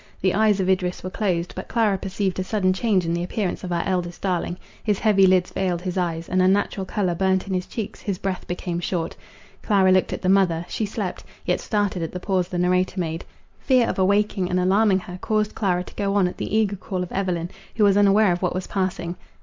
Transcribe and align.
The 0.19 0.33
eyes 0.33 0.59
of 0.59 0.67
Idris 0.67 1.03
were 1.03 1.11
closed: 1.11 1.53
but 1.55 1.67
Clara 1.67 1.95
perceived 1.95 2.39
a 2.39 2.43
sudden 2.43 2.73
change 2.73 3.05
in 3.05 3.13
the 3.13 3.21
appearance 3.23 3.63
of 3.63 3.71
our 3.71 3.83
eldest 3.85 4.19
darling; 4.19 4.57
his 4.83 4.97
heavy 4.97 5.27
lids 5.27 5.51
veiled 5.51 5.83
his 5.83 5.95
eyes, 5.95 6.27
an 6.27 6.41
unnatural 6.41 6.85
colour 6.85 7.13
burnt 7.13 7.45
in 7.47 7.53
his 7.53 7.67
cheeks, 7.67 8.01
his 8.01 8.17
breath 8.17 8.47
became 8.47 8.79
short. 8.79 9.15
Clara 9.61 9.91
looked 9.91 10.11
at 10.11 10.23
the 10.23 10.27
mother; 10.27 10.65
she 10.67 10.87
slept, 10.87 11.23
yet 11.45 11.59
started 11.59 12.01
at 12.01 12.13
the 12.13 12.19
pause 12.19 12.47
the 12.47 12.57
narrator 12.57 12.99
made— 12.99 13.25
Fear 13.59 13.87
of 13.87 13.99
awakening 13.99 14.49
and 14.49 14.59
alarming 14.59 14.97
her, 15.01 15.19
caused 15.21 15.53
Clara 15.53 15.83
to 15.83 15.93
go 15.93 16.15
on 16.15 16.27
at 16.27 16.37
the 16.37 16.57
eager 16.57 16.77
call 16.77 17.03
of 17.03 17.11
Evelyn, 17.11 17.51
who 17.75 17.83
was 17.83 17.95
unaware 17.95 18.31
of 18.31 18.41
what 18.41 18.55
was 18.55 18.65
passing. 18.65 19.17